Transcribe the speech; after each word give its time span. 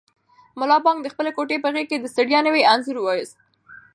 ملا 0.59 0.77
بانګ 0.85 0.97
د 1.03 1.07
خپلې 1.13 1.31
کوټې 1.37 1.57
په 1.63 1.69
غېږ 1.73 1.87
کې 1.89 1.97
د 1.99 2.05
ستړیا 2.13 2.39
نوی 2.47 2.63
انځور 2.73 2.97
وایست. 3.01 3.37